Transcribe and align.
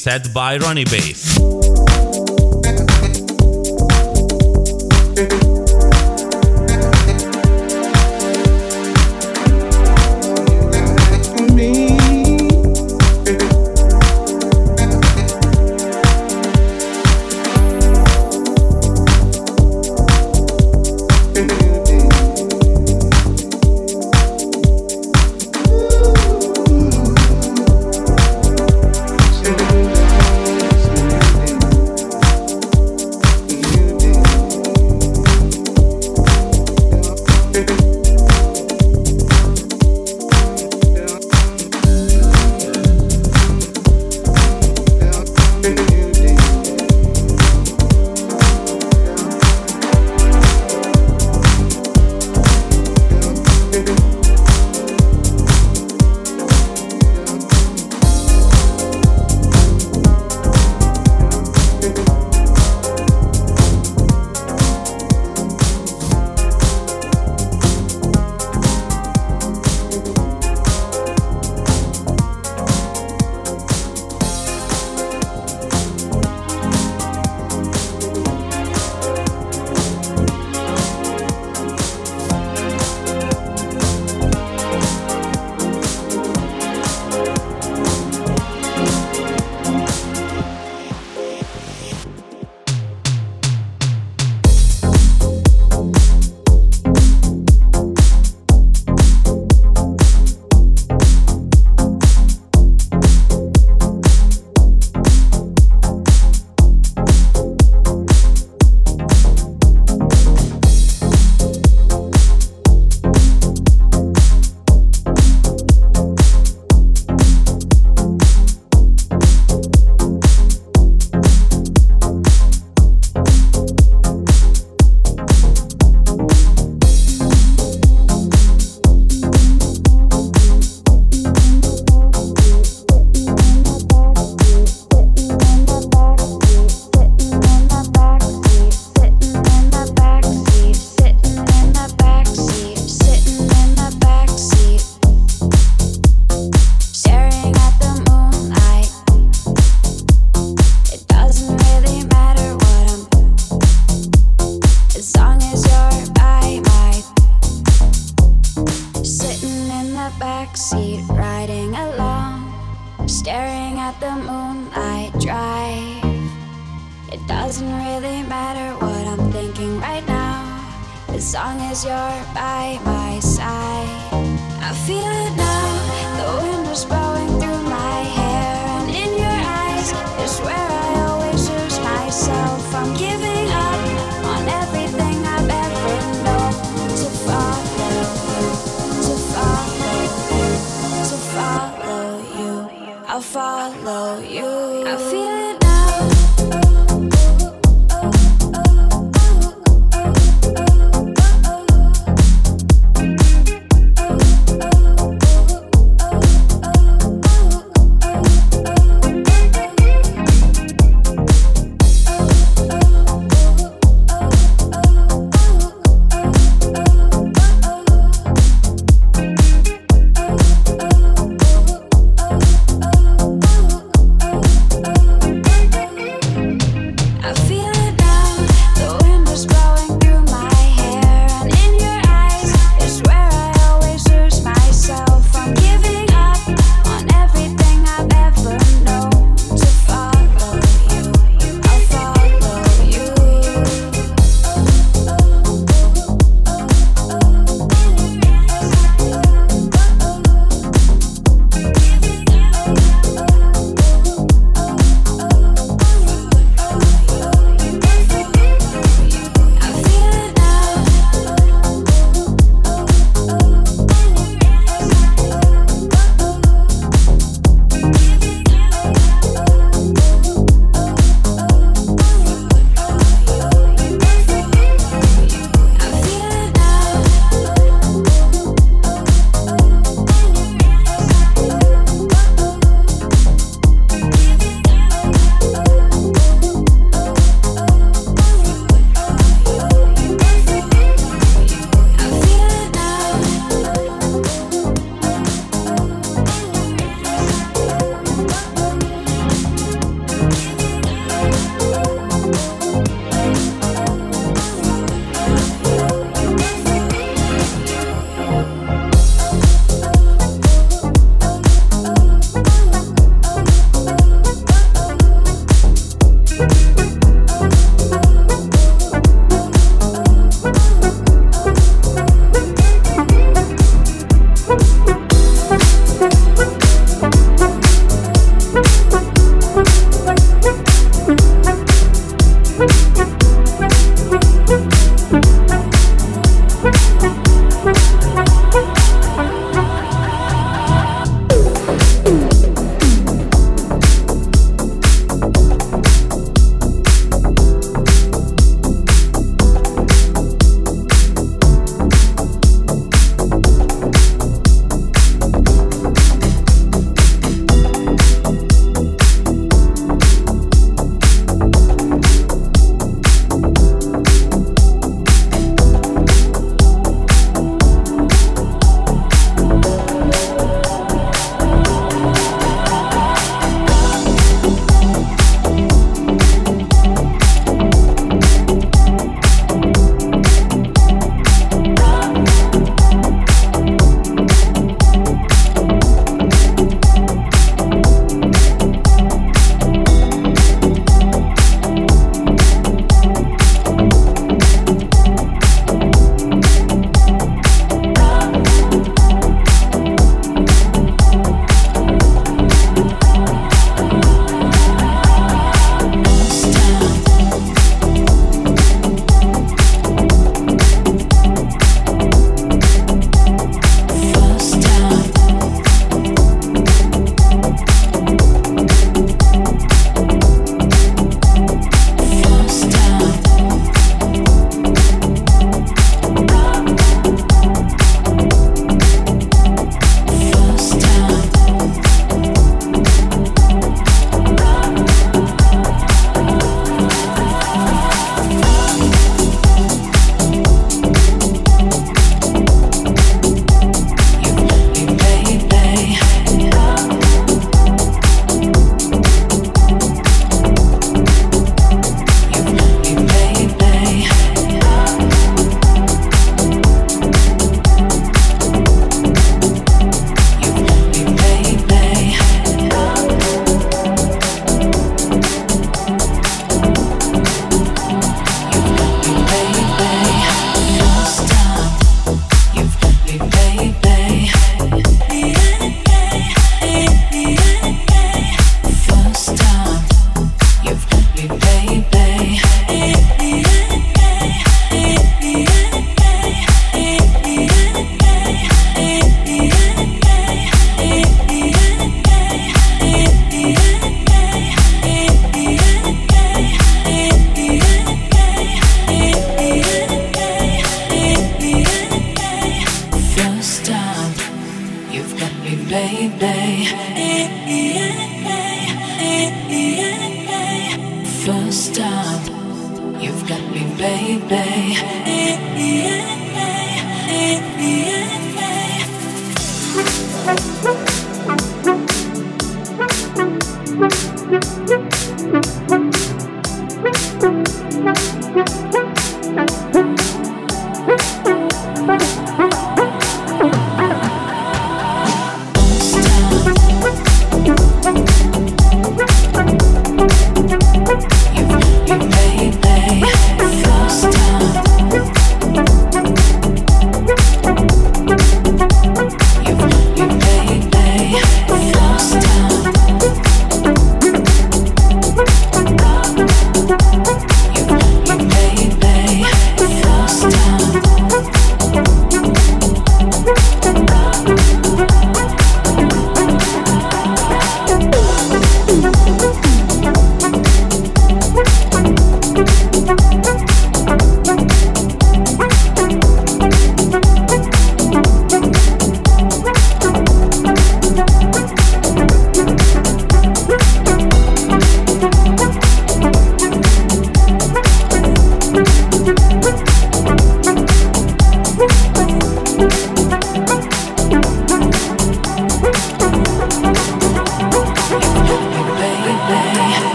set 0.00 0.32
by 0.32 0.56
Rony 0.56 0.84
Bass. 0.90 1.49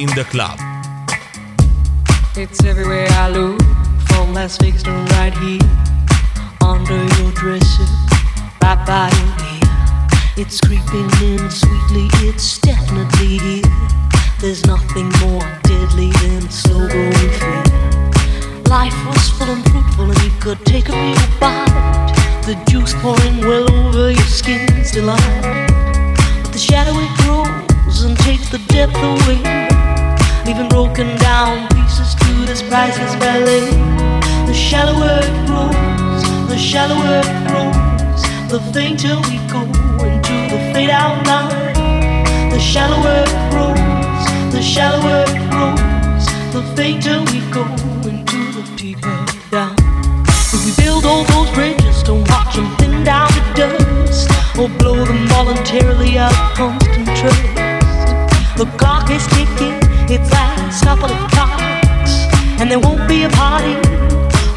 In 0.00 0.08
the 0.14 0.24
club. 0.24 0.69
Pieces 31.40 32.14
to 32.16 32.44
this 32.44 32.60
priceless 32.62 33.14
ballet. 33.16 33.70
The 34.46 34.52
shallower 34.52 35.20
it 35.22 35.46
grows, 35.46 36.22
the 36.50 36.58
shallower 36.58 37.22
it 37.24 37.48
grows, 37.48 38.22
the 38.50 38.60
fainter 38.74 39.16
we 39.28 39.38
go 39.48 39.62
into 40.04 40.36
the 40.52 40.60
fade 40.74 40.90
out 40.90 41.26
line. 41.26 42.50
The 42.50 42.58
shallower 42.58 43.24
it 43.24 43.50
grows, 43.50 44.52
the 44.52 44.60
shallower 44.60 45.24
it 45.28 45.40
grows, 45.50 46.26
the 46.52 46.62
fainter 46.76 47.20
we 47.32 47.40
go 47.50 47.64
into 48.04 48.40
the 48.52 48.64
deeper 48.76 49.24
down. 49.50 49.74
If 50.52 50.64
we 50.66 50.84
build 50.84 51.06
all 51.06 51.24
those 51.24 51.50
bridges, 51.54 52.02
don't 52.02 52.28
watch 52.28 52.56
them 52.56 52.76
thin 52.76 53.02
down 53.02 53.28
to 53.28 53.42
dust, 53.54 54.30
or 54.58 54.68
blow 54.68 55.04
them 55.04 55.26
voluntarily 55.28 56.18
out 56.18 56.34
of 56.34 56.54
constant 56.54 57.06
trust. 57.16 57.54
The 58.58 58.66
clock 58.76 59.10
is 59.10 59.26
ticking, 59.28 59.80
its 60.12 60.30
last 60.32 60.82
couple 60.82 61.04
of 61.04 61.30
clocks, 61.30 62.26
and 62.60 62.68
there 62.68 62.80
won't 62.80 63.08
be 63.08 63.22
a 63.22 63.28
party 63.28 63.76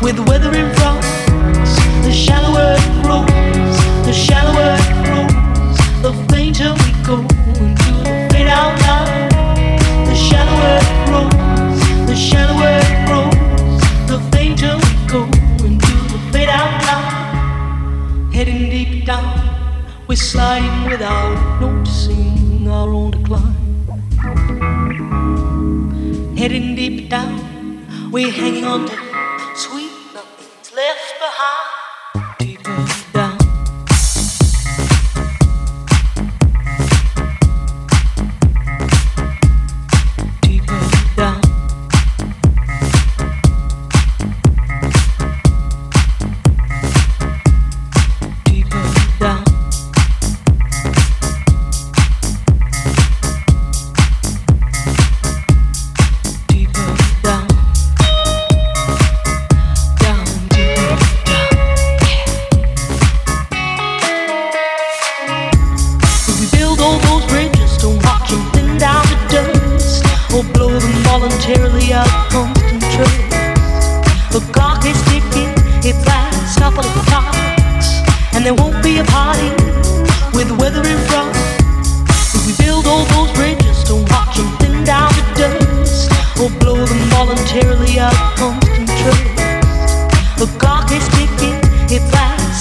with 0.02 0.18
weather 0.28 0.50
in 0.56 0.74
front. 0.74 1.02
The 2.04 2.12
shallower 2.12 2.74
it 2.74 3.04
grows, 3.04 3.78
the 4.08 4.14
shallower 4.14 4.74
it 4.82 4.90
grows, 5.06 5.78
the 6.02 6.14
fainter 6.34 6.74
we 6.74 6.90
go 7.06 7.18
into 7.62 7.92
the 8.02 8.28
fade 8.32 8.48
out 8.48 8.74
line. 8.82 9.30
The 10.10 10.16
shallower 10.16 10.80
it 10.82 10.90
grows, 11.08 12.08
the 12.08 12.16
shallower 12.16 12.74
it 12.82 13.06
grows, 13.08 13.82
the 14.10 14.20
fainter 14.32 14.76
we 14.76 14.92
go 15.08 15.24
into 15.64 15.94
the 16.12 16.20
fade 16.32 16.50
out 16.50 16.74
line. 16.88 18.32
Heading 18.34 18.72
deep 18.72 19.06
down, 19.06 19.38
we're 20.08 20.16
sliding 20.16 20.90
without 20.90 21.62
noticing 21.62 22.68
our 22.68 22.90
own 22.90 23.12
decline. 23.12 23.53
We're 28.14 28.32
hanging 28.32 28.64
on 28.64 28.86
to 28.86 29.03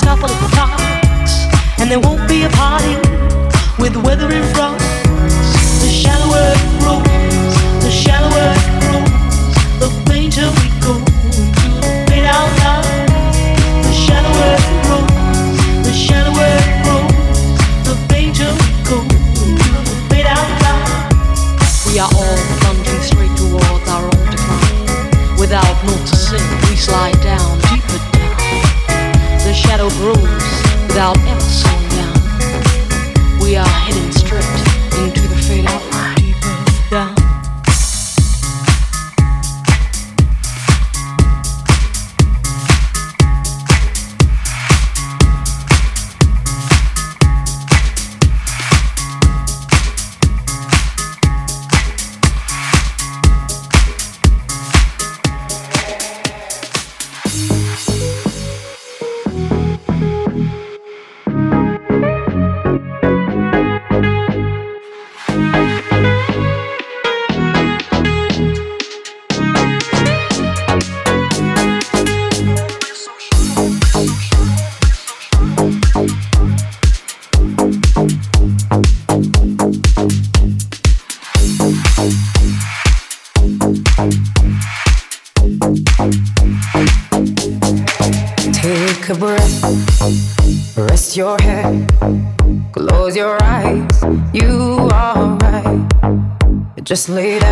couple 0.03 0.31
of 0.31 0.51
clocks, 0.53 1.47
and 1.81 1.91
there 1.91 2.01
won't 2.01 2.29
be 2.29 2.43
a 2.43 2.51
party 2.51 2.95
with 3.79 3.97
weather 4.05 4.31
in 4.31 4.45
front. 4.55 4.79
The 5.83 5.91
shallower 5.91 6.45
it 6.55 6.65
grows, 6.83 7.55
the 7.85 7.91
shallower 7.91 8.47
it 8.59 8.67
grows, 8.83 9.37
the 9.83 9.89
fainter 10.07 10.47
we 10.59 10.69
go 10.83 10.95
the 10.99 12.05
fade 12.09 12.27
out 12.27 12.51
line. 12.63 13.07
The 13.87 13.93
shallower 14.05 14.53
it 14.59 14.77
grows, 14.87 15.87
the 15.87 15.95
shallower 15.95 16.51
it 16.63 16.73
grows, 16.85 17.59
the 17.89 17.95
fainter 18.11 18.51
we 18.61 18.71
go 18.91 18.99
the 19.87 19.95
fade 20.11 20.27
out 20.27 20.51
line. 20.63 21.09
We 21.87 21.99
are 21.99 22.11
all 22.21 22.39
plunging 22.61 23.03
straight 23.03 23.35
towards 23.37 23.89
our 23.89 24.05
own 24.05 24.27
decline. 24.31 25.39
Without 25.39 25.77
noticing, 25.85 26.47
we 26.69 26.77
slide. 26.77 27.22
Grows 29.99 30.17
without 30.89 31.19
ever 31.29 31.52
Just 97.03 97.09
lay 97.09 97.37
down 97.41 97.52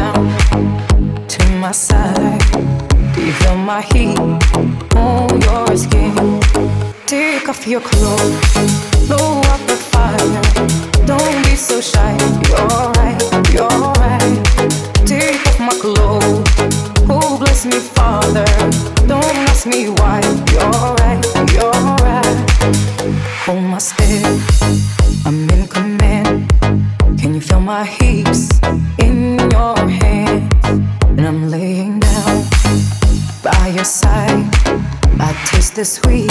the 35.80 35.86
sweet 35.86 36.30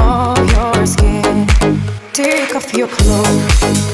of 0.00 0.36
your 0.50 0.84
skin. 0.84 1.46
Take 2.12 2.56
off 2.56 2.74
your 2.74 2.88
clothes, 2.88 3.93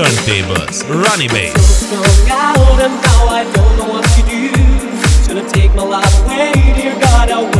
turntables, 0.00 0.82
Rony 0.84 1.28
Bass. 1.28 1.92
Now 2.26 2.54
I 3.28 3.44
don't 3.52 3.76
know 3.76 3.88
what 3.88 4.04
to 4.16 4.22
do. 4.22 5.50
Take 5.50 5.74
my 5.74 5.82
life 5.82 6.24
away, 6.24 6.52
dear 6.74 6.98
God? 6.98 7.59